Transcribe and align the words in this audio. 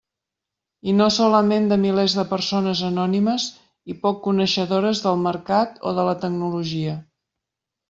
I 0.91 0.93
no 1.01 1.09
solament 1.17 1.67
de 1.71 1.77
milers 1.81 2.15
de 2.19 2.25
persones 2.31 2.81
anònimes 2.89 3.47
i 3.95 3.99
poc 4.07 4.19
coneixedores 4.31 5.05
del 5.07 5.23
mercat 5.29 5.81
o 5.93 5.97
de 6.01 6.09
la 6.11 6.19
tecnologia. 6.27 6.99